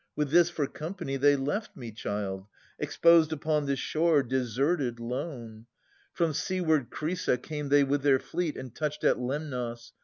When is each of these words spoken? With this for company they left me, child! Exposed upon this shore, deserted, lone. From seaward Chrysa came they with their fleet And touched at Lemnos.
With 0.15 0.31
this 0.31 0.49
for 0.49 0.65
company 0.65 1.15
they 1.15 1.35
left 1.35 1.77
me, 1.77 1.91
child! 1.91 2.47
Exposed 2.79 3.31
upon 3.31 3.67
this 3.67 3.77
shore, 3.77 4.23
deserted, 4.23 4.99
lone. 4.99 5.67
From 6.11 6.33
seaward 6.33 6.89
Chrysa 6.89 7.37
came 7.39 7.69
they 7.69 7.83
with 7.83 8.01
their 8.01 8.17
fleet 8.17 8.57
And 8.57 8.73
touched 8.73 9.03
at 9.03 9.19
Lemnos. 9.19 9.91